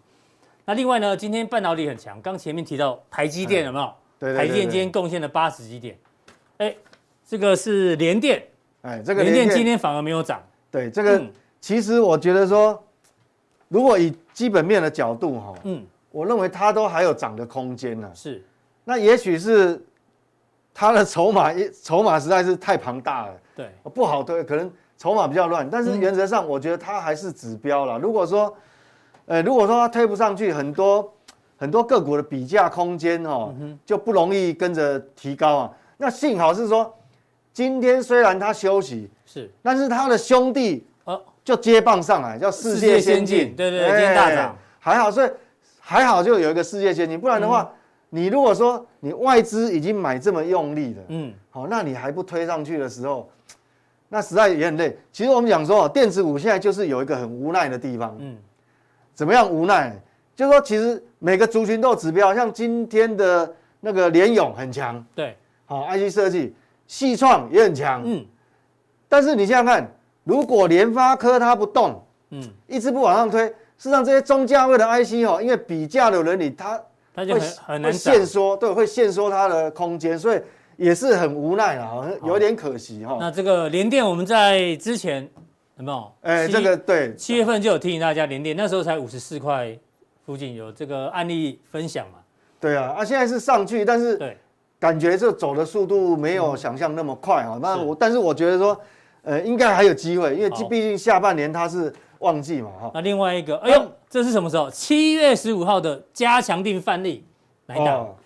[0.64, 3.94] 那另外呢，今天半导体很强，刚前面提到台积电有没有？
[4.18, 5.96] 对，台积电今天贡献了八十几点。
[6.56, 6.74] 哎，
[7.24, 8.42] 这个是联电，
[8.82, 10.42] 哎，这个联电今天反而没有涨。
[10.68, 11.22] 对，这个
[11.60, 12.82] 其实我觉得说，
[13.68, 18.10] 如果以基本面的角度哈，嗯，我认为它都还有涨的空间呢。
[18.12, 18.44] 是，
[18.82, 19.80] 那也许是。
[20.72, 27.98] 它的筹码一筹码实在是太庞大了，对，不好推，可能筹码比较乱，但是原则上我觉得它还是指标了。
[27.98, 28.56] 如果说，
[29.26, 31.12] 呃，如果说它推不上去，很多
[31.56, 33.54] 很多个股的比价空间哦，
[33.85, 35.70] 就不容易跟着提高啊。
[35.98, 36.94] 那幸好是说，
[37.52, 41.20] 今天虽然它休息是，但是它的兄弟哦。
[41.42, 45.30] 就接棒上来，叫世界先进，对对，今天大涨，还好，所以
[45.80, 47.70] 还好就有一个世界先进，不然的话。
[48.11, 53.31] 你如果说你外资已经买这么用力的，嗯，好，那你还不推上去的时候，
[54.09, 54.99] 那实在也很累。
[55.12, 58.16] 其实我们讲说，电子股现在就是有一个很无奈的地方。
[58.18, 58.37] 嗯，
[59.14, 59.96] 怎么样无奈？
[60.35, 66.55] 就是说，其实每个族群都有指标，像今天的那个联勇很强，对，好，IC 设计，
[66.87, 68.27] 细创也很强，嗯。
[69.09, 69.90] 但是你想想看，
[70.25, 76.81] 如果联发科它不动，嗯，一直不往上推，事实上这些中价位的 IC 哦，因为比价的伦理，它
[77.14, 80.40] 它就很很难限缩，对，会限缩它的空间，所以。
[80.77, 83.18] 也是很无奈啊，有点可惜哈。
[83.20, 85.29] 那这个联电，我们在之前
[85.77, 86.12] 有没有？
[86.23, 89.77] 哎，这个对，七月份就有提醒大家联电，那时候才五十四块
[90.25, 92.14] 附近有这个案例分享嘛。
[92.59, 94.35] 对啊，啊，现在是上去，但是
[94.79, 97.59] 感觉这走的速度没有想象那么快啊。
[97.61, 98.81] 那我但是我觉得说，
[99.20, 102.90] 呃，应该还有机会，因为毕竟下半年它是旺季嘛哈。
[102.94, 104.70] 那另外一个，哎呦，这是什么时候？
[104.70, 107.22] 七月十五号的加强定范例
[107.66, 108.16] 来到。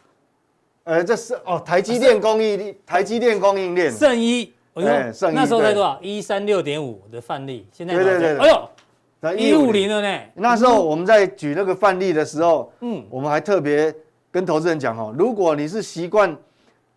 [0.84, 5.98] 呃，这是哦，台积电供应链，台积电供应链，圣一，哎，圣一，那时候才多少？
[6.02, 10.20] 一三六点五的范例，现在对对对，哎呦，一五零了呢。
[10.34, 13.94] 那时候我们在举那个范例的时候，嗯，我们还特别
[14.30, 16.36] 跟投资人讲哦，如果你是习惯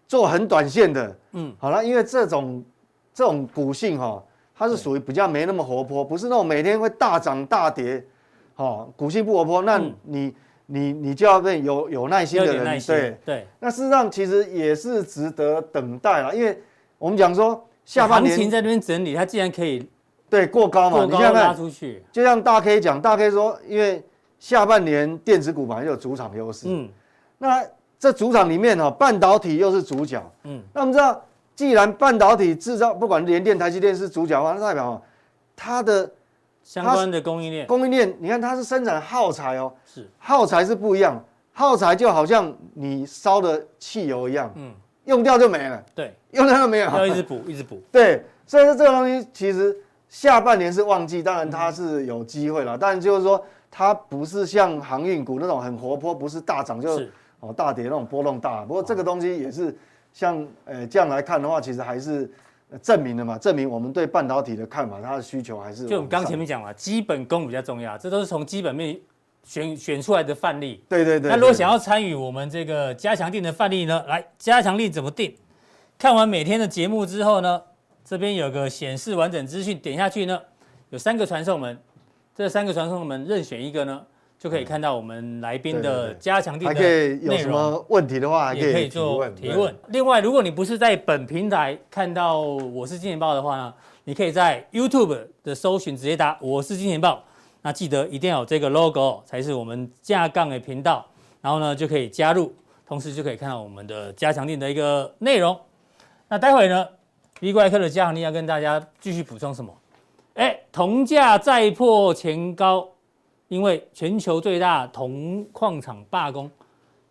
[0.06, 2.62] 做很短线的，嗯，好了，因为这种
[3.14, 4.22] 这种股性哈，
[4.58, 8.04] 它是属于比较没那么活泼，不是那种每天会大涨大跌，
[8.56, 10.34] 哦，股性不活泼，那你。
[10.70, 13.18] 你你就要变有有耐心的人，对。
[13.24, 13.48] 对。
[13.58, 16.62] 那事实上其实也是值得等待了，因为
[16.98, 19.88] 我们讲说下半年行情在那边整理，它既然可以
[20.30, 24.04] 对过高嘛，过高拉出去，就像大 K 讲，大 K 说，因为
[24.40, 26.90] 下半年电子股本来就有主场优势，嗯，
[27.38, 27.64] 那
[27.98, 31.24] 这主场里面哦，半导体又是主角，嗯，那我们知道，
[31.58, 35.02] 既然半导体制造不管联电、台积电是主角的话，那代表
[35.58, 36.10] 它的。
[36.64, 40.06] 相关的供应链，供应链，你看它是生产耗材哦，是。
[40.18, 41.18] 耗材是不一样，
[41.54, 44.74] 耗材就好像你烧的汽油一样，嗯，
[45.06, 49.74] 用掉就没了，对，用掉就没有，要一直补，一直补， 对，所以说这个东西其实
[50.10, 53.42] 下半年是旺季，当然它是有机会了，嗯、但就是说
[53.72, 57.10] 它不是像航运股那种很活泼，不是大涨就是。
[57.40, 59.74] 哦大跌那种波动大，不过这个东西也是
[60.18, 62.28] 像呃这样来看的话，其实还是。
[62.84, 63.38] 证明了嘛？
[63.38, 69.00] 证明我们对半导体的看法，它的需求还是就我们刚前面讲了，基本功比较重要，这都是从基本面
[69.46, 70.84] 选选出来的范例。
[70.90, 71.32] 对对对。
[71.32, 74.04] 那如果想要参与我们这个加强定的范例呢？
[74.06, 75.34] 来，加强力怎么定？
[75.98, 77.62] 看完每天的节目之后呢，
[78.04, 80.38] 这边有个显示完整资讯，点下去呢，
[80.90, 81.80] 有三个传送门，
[82.36, 84.06] 这三个传送门任选一个呢。
[84.40, 86.76] 就可以看到我们来宾的加强錠的内容。
[86.76, 89.76] 还可以有什么问题的话，也可以做提问。
[89.88, 93.74] 另外，如果你不是在本平台看到我是金钱爆的话呢，
[94.04, 97.24] 你可以在 YouTube 的搜寻直接打我是金钱爆。
[97.64, 101.06] 那记得一定要有这个 logo 才是我们架杠的频道，
[101.42, 102.54] 然后呢就可以加入，
[102.86, 105.60] 同时就可以看到我们的加强錠的一个内容。
[106.30, 106.88] 那待会呢
[107.42, 109.76] ，V 怪客的加强力要跟大家继续补充什么？
[110.36, 112.88] 哎，铜价再破前高。
[113.48, 116.50] 因为全球最大铜矿场罢工，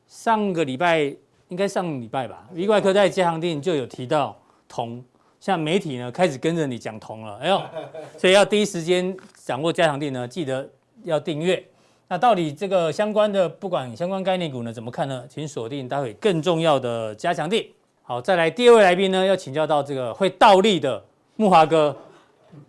[0.07, 1.01] 上个礼拜
[1.49, 4.37] 应该上礼拜吧，V 怪客在加强錠就有提到
[4.69, 5.03] 铜，
[5.41, 7.63] 像媒体呢开始跟着你讲铜了，哎呦，
[8.19, 10.69] 所以要第一时间掌握加强錠呢，记得
[11.05, 11.65] 要订阅。
[12.09, 15.25] 那到底这个相关的不管相关概念股呢怎么看呢？
[15.29, 17.75] 请锁定待会更重要的加强地。
[18.03, 21.03] 好，再来第二位来宾呢，要请教到这个会倒立的
[21.37, 21.97] 木华哥。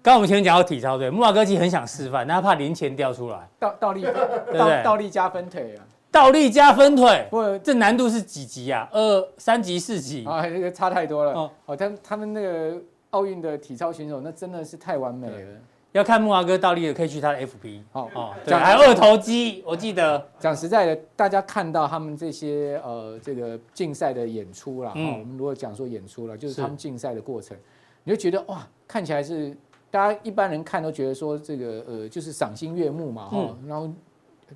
[0.01, 3.47] 刚刚我们前面讲到体操，对，慕驊哥其实很想示范，但他怕零钱掉出来。
[3.59, 4.83] 倒倒立，对不对？
[4.83, 5.85] 倒立加分腿啊！
[6.09, 8.87] 倒立加分腿，不，这难度是几级啊？
[8.91, 10.41] 二三级、四级啊？
[10.47, 11.33] 这个差太多了。
[11.33, 15.35] 哦，哦，他他们那个奥运的体操选手，那真的是太完美了。
[15.91, 17.81] 要看木华哥倒立的，可以去他的 FB。
[17.91, 20.23] 哦哦，对，还有二头肌，我记得。
[20.39, 27.55] 讲实在的，大家看到他们这些呃这个竞赛的演出啦，嗯，我们如果讲说演出了，就是他们竞赛的过程，
[28.03, 29.55] 你就觉得哇，看起来是。
[29.89, 33.89] 大家一般人看都觉得说这个呃就是赏心悦目嘛哈，嗯、然后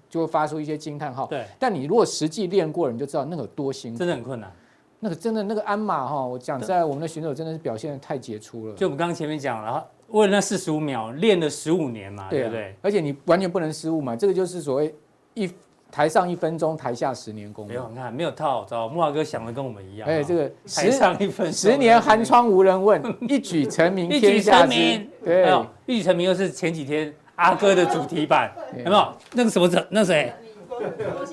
[0.10, 1.26] 就会发出一些惊叹号。
[1.28, 4.52] 对，但你如果实际练过了，你就知道那个有多辛苦，真的很困难。
[5.00, 8.76] 那个真的那个鞍马哈，我讲在我们的选手真的是表现的太杰出了。
[8.76, 12.76] 就我们刚刚前面讲了，为了那四十五秒练了十五年嘛，对不对？
[12.82, 14.94] 而且你完全不能失误嘛，这个就是所谓
[15.34, 15.50] 一。
[15.92, 17.68] 台上一分钟，台下十年功。
[17.68, 18.88] 没有，你看没有套好招。
[18.88, 20.08] 木华哥想的跟我们一样。
[20.08, 25.08] 哎，这个台上一分，十年寒窗无人问， 一举成名天下知。
[25.24, 25.46] 对，
[25.86, 29.14] 一举成名又是前几天阿哥的主题版， 有没有？
[29.34, 30.34] 那个什么那谁？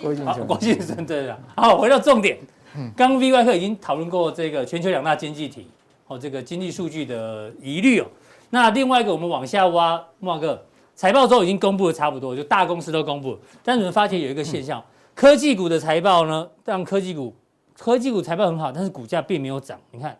[0.03, 0.47] 郭婞淳。
[0.47, 1.39] 郭婞淳，对的。
[1.57, 2.37] 好，回到重点。
[2.97, 5.69] 刚刚 VY 课已经讨论过这个全球两大经济体
[6.09, 8.07] 哦，这个经济数据的疑虑哦。
[8.51, 10.61] 那另外一个，我们往下挖，木华哥。
[10.99, 13.39] 财报都已经公布的差不多，就大公司都公布。
[13.63, 14.85] 但你们发现有一个现象，
[15.15, 17.33] 科技股的财报呢，让科技股
[17.79, 19.79] 科技股财报很好，但是股价并没有涨。
[19.93, 20.19] 你看，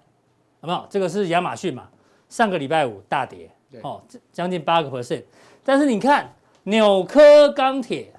[0.63, 0.87] 有没有？
[0.89, 1.89] 这个是亚马逊嘛？
[2.29, 4.01] 上个礼拜五大跌，对哦，
[4.33, 5.25] 将近八个 percent。
[5.65, 8.15] 但是你看纽科钢铁，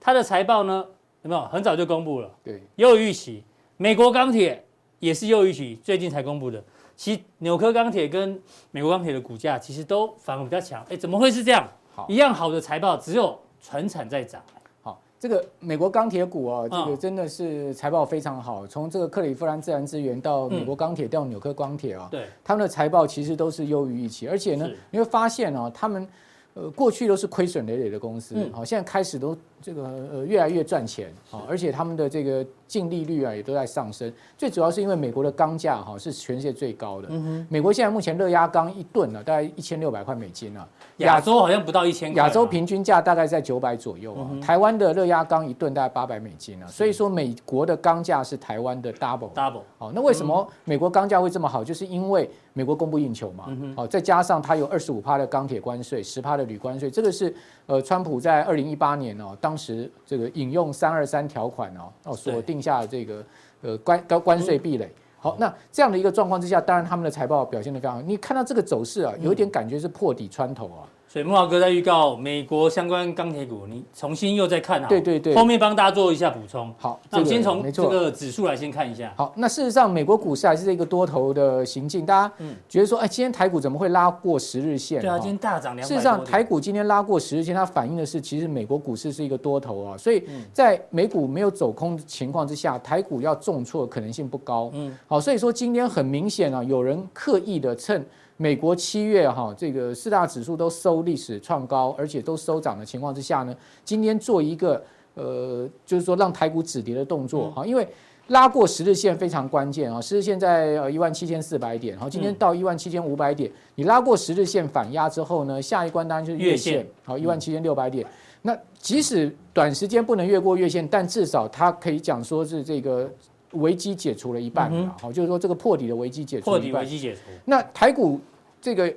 [0.00, 0.86] 它的财报呢
[1.20, 2.30] 有没有很早就公布了？
[2.42, 3.44] 对，优于预期。
[3.76, 4.64] 美国钢铁
[4.98, 6.64] 也是优于预期，最近才公布的。
[6.96, 10.82] 其实纽科钢铁跟美国钢铁的股价其实都反而比较强。
[10.88, 11.68] 哎，怎么会是这样？
[11.94, 14.42] 好，一样好的财报，只有船产在涨。
[14.82, 18.66] 好，这个美国钢铁股啊，这个嗯真的是财报非常好。
[18.66, 26.08] 从这个克利夫兰自然资源到美国钢铁到纽科钢铁啊，对，他们的财报其实都是优于预期，而且呢，你会发现啊，他们
[26.54, 28.50] 呃过去都是亏损累累的公司，嗯。
[28.52, 34.10] 好，现在开始都这个呃越来越赚钱，好，而且他们的这个净利率啊也都在上升。
[34.38, 37.08] 最主要是因为美国的钢价哈是全世界最高的，
[37.50, 42.14] 美国现在目前热轧钢一吨呢大概一千六百块美金啊，亚洲好像不到一千。
[42.14, 49.32] 亚洲平均价大概在九百左右啊，台湾的热轧钢一吨大概八百美金啊，所以说美国的钢价是台湾的 double。
[49.34, 49.60] double。
[49.76, 51.62] 好，那为什么美国钢价会这么好？
[51.62, 53.46] 就是因为美国供不应求嘛。
[53.76, 57.34] 好，再加上它有二十五趴的钢铁关税，十趴的铝关税，这个是
[57.66, 63.24] 呃，川普在二零一八年哦，当时这个引用三二三条款哦，哦锁定下这个
[63.60, 64.90] 呃关高关税壁垒。
[65.18, 68.02] 好，那这样的一个状况之下，当然他们的财报表现的非常好。
[68.02, 70.82] 你看到这个走势啊，有一点感觉是破底穿头啊。
[71.12, 74.88] 所以慕驊哥在预告美国相关钢铁股，你重新又再看啊。
[74.88, 76.72] 对对对后面帮大家做一下补充。
[76.78, 79.12] 好，那我们先从这个指数来先看一下。
[79.14, 82.06] 好，那事实上，美国股市还是一个多头的行进。
[82.06, 82.34] 大家
[82.66, 85.02] 觉得说，哎，今天台股怎么会拉过十日线？
[85.02, 85.86] 对啊，今天大涨两百。
[85.86, 94.70] 事实上，台股今天拉过十日线，它反映的是其实美国股市是一个多头啊，所以在美股没有走空的情况之下，台股要重挫可能性不高。
[94.72, 98.02] 嗯，好，所以说今天很明显啊，有人刻意的趁
[98.42, 104.82] 美国七月哈这个四大指数都收历史创高，而且都收涨的情况之下呢，今天做一个
[105.14, 107.86] 呃，就是说让台股止跌的动作哈，因为。
[108.28, 110.00] 拉过十日线非常关键啊！
[110.00, 118.06] 十日线在呃一万七千四百点，然后，今天到一万七千五百点，你拉过十日线反压之后呢，下一关当然就是月线，好，一万七千六百点。
[118.40, 123.10] 那即使短时间不能越过月线，但至少它可以讲说是这个
[123.54, 126.72] 危机解除了一半了，好，就是说这个破底的危机解除了一半。
[126.72, 127.20] 破底危机解除。
[127.44, 128.20] 那台股
[128.62, 128.90] 这个。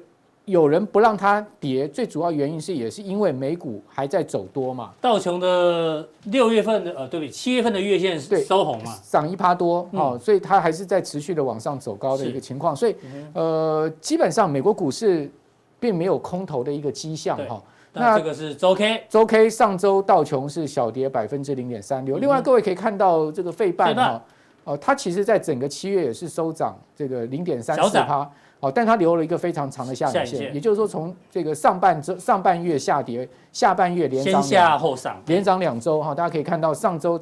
[0.48, 4.92] 有人不让它跌，最主要原因是也是因为美股还在走多嘛。
[5.02, 7.30] 道琼的六月份的呃，对不对？
[7.32, 12.76] 七月份的月线是收红嘛，涨一趴多哦，所以它还是在持续的往上走高的一个情况。
[12.76, 12.96] 所以
[13.34, 15.28] 呃，基本上美国股市
[15.80, 17.60] 并没有空头的一个迹象哈。
[17.94, 22.20] 那这个是周 K，周 K 上周道琼是小跌百分之零点三六。
[22.20, 24.22] 另外各位可以看到这个费半哈，
[24.66, 28.30] 哦，它其实在整个七月也是收涨这个零点三四趴。
[28.66, 37.22] 哦，但它留了一个非常长的下影线，也就是说，从这个上半周上半月下跌，下半月连涨，先下后上，连涨两周哈，大家可以看到上周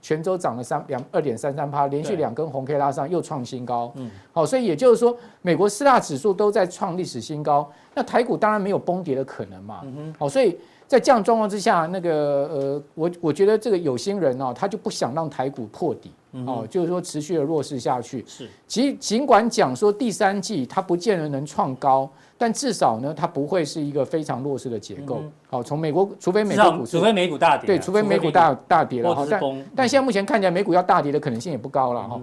[0.00, 3.92] 全周涨了三两二点三三趴，连续两根红 K 拉上，又创新高。
[3.96, 9.80] 嗯，好，所以也就是说，美国四大指数都在创历史新高，那台股当然没有崩跌的可能嘛。
[9.82, 12.10] 嗯哼，好，所以在这样状况之下，那个
[12.52, 16.12] 呃，我我觉得这个有心人哦，他就不想让台股破底。
[16.44, 18.24] 哦，就是说持续的弱势下去。
[18.26, 25.22] 是，尽尽管讲说第三季它不见得能创高，但至少呢，它不会是一个非常弱势的结构。
[25.48, 29.14] 好，从美国，除非美国股市，除非美股大跌，对，除非美股大大跌了。
[29.14, 29.40] 哈，但
[29.74, 32.20] 但现在目前看起来美股要大跌的可能性也不高了哈。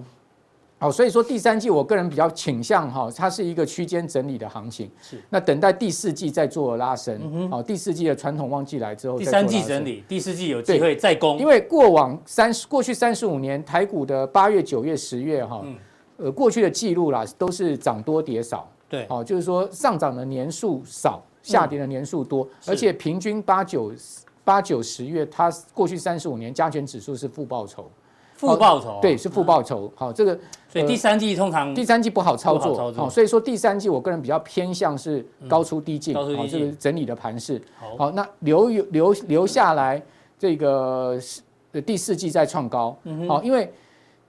[0.84, 4.92] 好，所以说第三季我个人比较倾向哈，它是一个区间整理的行情。
[5.02, 7.50] 是，那等待第四季再做拉升。
[7.50, 11.40] 好，第四季的传统旺季来之后，第三季整理，第四季有机会再攻。
[11.40, 15.66] 因为过往三十过去三十五年台股的八月、九月、十月哈，
[16.18, 18.70] 呃，过去的记录啦都是涨多跌少。
[18.90, 23.94] 对，哦，就是说上涨的年数少，下跌的年数多，而且平均八九
[24.44, 27.90] 八九十月，它过去三十五年加权指数是负报酬。
[28.36, 29.90] 负报酬，对，是负报酬。
[29.96, 30.38] 好，这个
[30.74, 37.62] 所以第三季通常第三季不好操作，好，所以说第三季我个人比较偏向是高出低进，好，这个整理的盘势。
[37.96, 40.02] 好，那留有留留下来
[40.40, 41.20] 这个
[41.86, 43.72] 第四季再创高，好，因为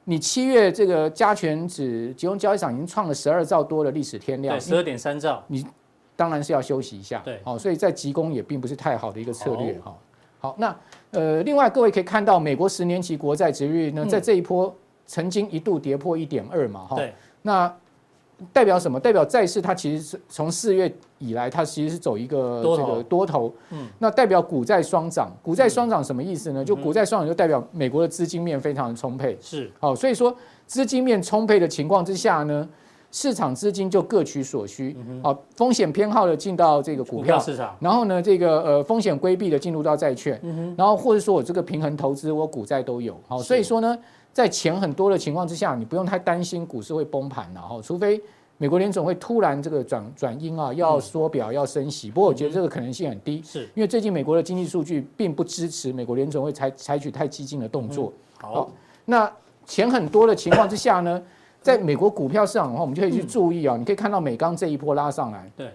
[0.04, 5.64] 你七月这个加权指集中交易场已经创了十二兆多的历史天量，对，十二点三兆，你
[6.14, 9.96] 当然是要休息一下，对，好，所以在急攻也并不是太好的一个策略，哈。
[10.40, 10.76] 好，那
[11.12, 14.70] 呃，另外各位可以看到，美国十年期国债殖利率呢，在这一波
[15.06, 16.98] 曾经一度跌破一点二嘛，哈。
[17.42, 17.72] 那
[18.52, 18.98] 代表什么？
[18.98, 23.52] 代表债市它其实是从四月以来，它其实是走一个这个多头。
[23.70, 23.86] 嗯。
[23.98, 26.64] 那代表股债双涨，股债双涨什么意思呢？
[26.64, 29.38] 就股债双涨就代表美国的资金面非常的充沛。
[29.40, 29.70] 是。
[29.78, 30.34] 好，所以说
[30.66, 32.68] 资金面充沛的情况之下呢，
[33.12, 40.40] 市场资金就各取所需，好，风险偏好的进到这个股票市场，然后呢，这个呃风险规避的进入到债券，
[40.76, 43.96] 然后或者说我这个平衡投资，我股债都有，好，所以说呢，
[44.34, 48.20] 在钱很多的情况之下，你不用太担心股市会崩盘了哈，除非
[48.58, 52.10] 美国联总会突然这个转转鹰啊，要缩表要升息。
[52.10, 58.12] 不过我觉得这个可能性很低，是因为最近美国的经济数据并不支持美国联总会采采取太激进的动作。
[58.40, 58.68] 好，
[59.04, 59.30] 那
[59.64, 61.22] 钱很多的情况之下呢，
[61.62, 63.76] 在美国股票市场的话，我们就可以去注意啊。
[63.76, 65.68] 你可以看到美钢这一波拉上来，对，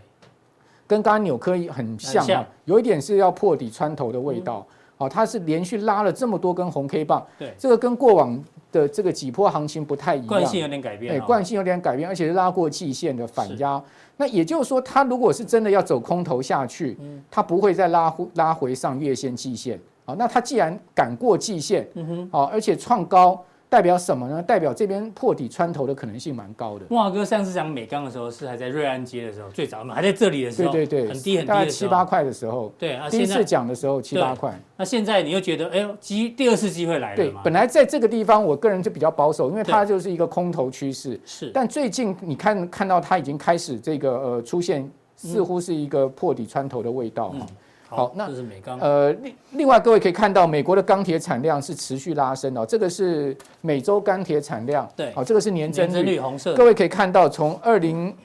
[0.86, 4.68] 跟刚刚纽科很像啊，有一点是要破底穿头的味道。
[5.00, 8.38] 好，它是连续拉了这么多根红 K 棒，对，这个跟过往
[8.70, 13.82] 的这个几波行情不太一样，惯性有点改变，哎，惯性有点改变，而且是拉过季线的反压。
[14.18, 16.97] 那也就是说，它如果是真的要走空头下去，
[17.32, 19.80] 它不会再拉回拉回上月线、季线。
[20.04, 23.41] 好，那它既然敢过季线，嗯哼，好，而且创高。
[23.70, 24.42] 代表什么呢？
[24.42, 26.86] 代表这边破底穿头的可能性蛮高的。
[26.90, 32.74] 慕驊哥上次讲美钢的时候，是还在瑞安街的时候，最早嘛，还在这里的时候，对对对，很低很低，大概七八块的时候。
[32.80, 34.60] 对啊，第一次讲的时候七八块。
[34.76, 37.16] 那现在你又觉得，哎呦，机第二次机会来了。
[37.16, 41.20] 对，本来在这个地方，我个人就比较保守，因为它就是一个空头趋势。
[41.24, 41.52] 是。
[41.54, 47.38] 但最近你看看到它已经开始这个呃出现，似乎是一个破底穿头的味道哈。
[47.42, 47.48] 嗯
[47.90, 48.80] 好，那这是美钢。
[48.80, 54.88] 呃，另另外各位可以看到，美国的钢铁产量是持续拉升的，这个是每周钢铁产量。
[54.96, 56.54] 对，好，这个是年增率，红色。
[56.54, 58.16] 各位可以看到，从二零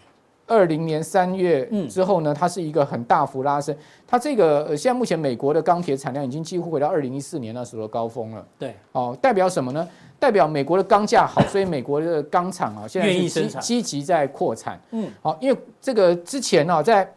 [0.47, 3.75] 二零年三月之后呢，它是一个很大幅拉升。
[4.07, 8.47] 它这个现在目前美国的钢铁产量已经几乎回到二零一四年那时候的高峰了。
[8.59, 9.89] 对，哦，代表什么呢？
[10.19, 14.79] 代表美国的钢价好， 所以美国的钢厂啊，现在是积积极在扩产。
[14.91, 17.11] 嗯，好，因为这个之前呢，在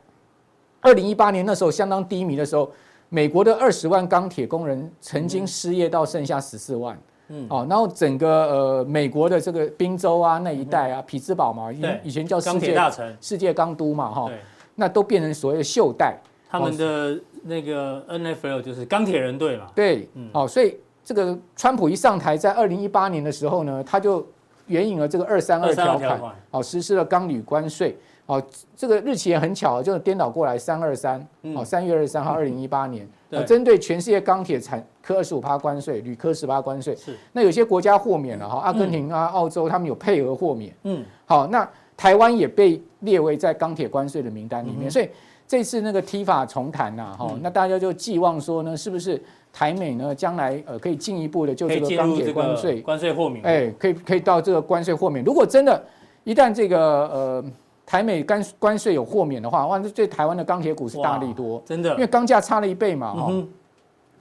[0.82, 2.72] 二零一八年那时候相当低迷的时候，
[3.10, 6.98] 美国的二十万钢铁工人曾经失业到剩下十四万，
[7.30, 14.32] 嗯，哦，然后整个呃美国的这个宾州啊那一带啊，匹兹堡嘛，以以前叫世界大城、世界钢都嘛，哈，
[14.76, 16.18] 那都变成所谓的袖带。
[16.50, 24.26] 他们的那个 NFL 就是钢铁人队嘛，对，哦，所以这个川普一上台，在二零一八年的时候呢，他就
[24.68, 26.22] 援引了这个二三二条款，
[26.52, 27.98] 哦，实施了钢铝关税。
[28.28, 28.44] 哦，
[28.76, 31.26] 这个日期也很巧，就是颠倒过来三二三，
[31.56, 33.08] 哦，三月二十三号，二零一八年，
[33.46, 36.94] 针、嗯、对全世界钢铁产科二十五趴关税，铝科十八关税。
[36.98, 40.76] 是，那有些国家豁免了哈，阿根廷啊、嗯、澳洲他们有配额豁免。
[40.84, 45.10] 嗯，好，那台湾也被列为在钢铁关税的名单里面，嗯、所以
[45.48, 49.24] 这次那个 TIFA 重谈呐，哈、嗯，那大家就寄望说呢，是不是
[49.54, 53.46] 台美呢将来呃可以进一步的就这个钢铁关税关税豁免？
[53.46, 55.24] 哎，可以可以到这个关税豁免。
[55.24, 55.82] 如果真的，
[56.26, 57.46] 一旦这个呃。
[57.88, 63.48] 台美关关税有豁免的话，哇，这对台湾的钢铁股是大力多，真的，因为钢价差了一倍嘛，哈、嗯。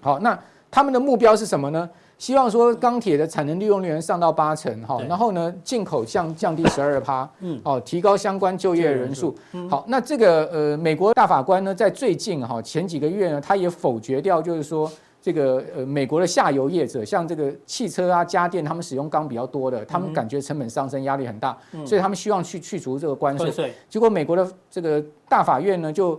[0.00, 0.38] 好，那
[0.70, 1.90] 他们的目标是什么呢？
[2.16, 9.34] 希望说钢铁的产能利用率能上到八成，哈，然后呢，进口降降低十二趴，嗯，哦，提高相关就业人数。
[9.68, 14.88] 好，那这个呃，美国大法官呢，在最近哈前几个月呢，他也否决掉，就是说。
[15.26, 23.74] 这个呃，美国的下游业者，像这个汽车啊、家电，他们使用钢比较多的，他们感觉成本上升，压力很大，所以他们希望去去除这个关税。
[23.88, 26.16] 结果美国的这个大法院呢，就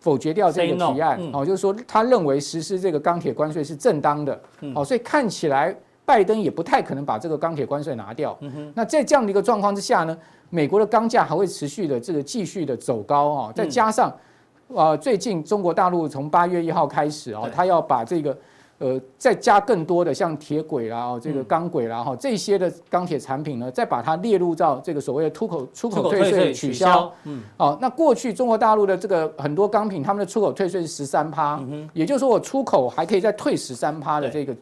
[0.00, 4.40] 否决掉这个提案，哦，就是说他认为实施这个钢铁关税是正当的，
[4.74, 5.72] 哦，所以看起来
[6.04, 8.36] 拜登也不太可能把这个钢铁关税拿掉。
[8.74, 10.18] 那在这样的一个状况之下呢，
[10.50, 14.12] 美国的钢价还会持续的这个继续的走高啊，再加上。
[14.74, 18.36] 啊，最近中国大陆从八月一号开始啊，他要把这个
[18.78, 27.10] 呃再加更多的像铁轨啦、这个钢轨啦哈这些的钢铁产品呢，再把它列入到这个所谓的出口出口退税取消。
[27.24, 31.58] 嗯，哦，那过去中国大陆的这个很多钢品，他们的出口退税是十三趴，
[31.94, 34.54] 也就是说我出口还可以再退十三趴的这个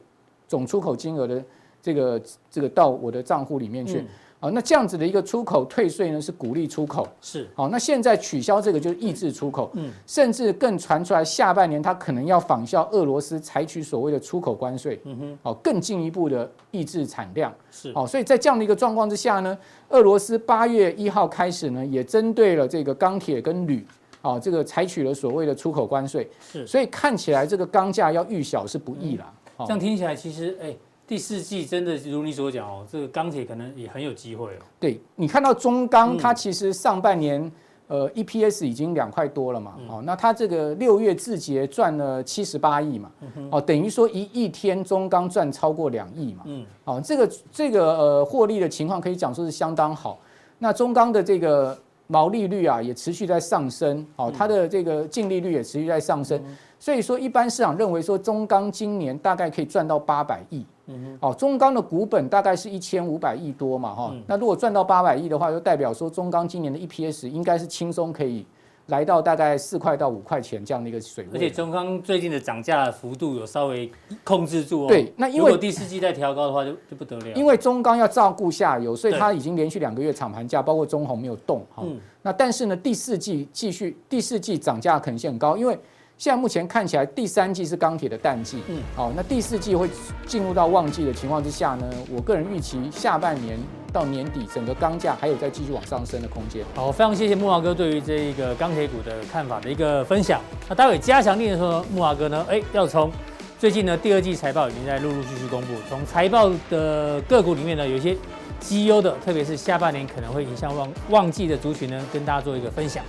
[0.47, 1.43] 总出口金额的
[1.83, 4.07] 这个这个到我的账户里面去。
[4.39, 7.69] 好，那这样子的一个出口退税呢，是鼓励出口，是好。
[7.71, 18.07] 那现在取消这个就是抑制出口，嗯，甚至更传出来下半年它可能要仿效俄罗斯采取所谓的出口关税，嗯哼，好，更进一步的抑制产量，是好。
[18.07, 19.57] 所以在这样的一个状况之下呢，
[19.89, 23.87] 俄罗斯八月一号开始呢，也针对了这个钢铁跟铝，
[24.21, 26.67] 啊，这个采取了所谓的出口关税，是。
[26.67, 30.77] 所以看起来这个钢价要遇小是不易啦，这样听起来其实哎。
[31.07, 34.59] 第四季真的如你所讲哦，这个钢铁可能也很有机会哦。
[34.81, 37.51] 对，你看到中钢，它其实上半年
[37.87, 43.09] 呃 EPS 已经两块多了嘛，哦，那它这个六月自结赚了七十八亿嘛，
[43.53, 50.19] 哦，等于说一一天中钢赚超过两亿嘛，嗯，哦，这个这个呃获利的情况可以讲说是相当好。
[50.59, 51.79] 那中钢的这个
[52.09, 56.43] 毛利率啊也持续在上升，哦，它的这个净利率也持续在上升，
[56.81, 60.67] 所以说一般市场认为说中钢今年大概可以赚到八百亿。
[60.87, 68.47] 嗯，哦，中钢的股本大概是一千五百亿多嘛，哈，那如果赚到八百亿的话，就代表说中钢今年的 EPS 应该是轻松可以，
[68.87, 71.31] 来到大概四块到五块钱这样的一个水位。
[71.35, 73.91] 而且中钢最近的涨价幅度有稍微
[74.23, 74.87] 控制住哦。
[74.87, 77.33] 对，那因为如果第四季再调高的话就，就就不得了。
[77.35, 81.83] 因为中钢要照顾下游，所以它已经连续两个月厂盘价，包括中红没有动哈。
[81.85, 85.77] 嗯、那但是呢，第四季继续，第四季涨价可能性很高，因为。
[86.19, 89.87] 现在目前看起来，第三季是钢铁的淡季，嗯，好，那第四季会
[90.27, 93.59] 进入到旺季的情况之下呢，我个人预期下半年
[93.93, 96.65] 到年底，整个钢价还有再继续往上升的空间。
[96.75, 100.41] 好，非常谢谢木华哥对于这一个钢铁股的看法的一个分享。
[100.67, 103.13] 那待会加强力的时候，木华哥呢，哎，要从
[103.59, 108.17] 最近呢第二季财报已经在陆陆续续公布，从财报的个股里面呢，有一些
[108.59, 113.05] 绩优的，特别是下半年可能会影响旺旺季的族群呢，跟大家做一个分享。